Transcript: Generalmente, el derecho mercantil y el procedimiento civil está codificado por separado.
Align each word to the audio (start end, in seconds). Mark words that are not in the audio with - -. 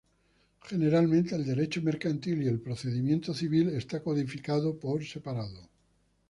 Generalmente, 0.63 1.35
el 1.35 1.45
derecho 1.45 1.79
mercantil 1.83 2.41
y 2.41 2.47
el 2.47 2.59
procedimiento 2.59 3.35
civil 3.35 3.69
está 3.69 4.01
codificado 4.01 4.75
por 4.79 5.05
separado. 5.05 5.69